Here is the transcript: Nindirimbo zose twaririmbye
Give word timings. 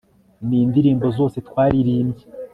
Nindirimbo 0.47 1.07
zose 1.17 1.37
twaririmbye 1.47 2.25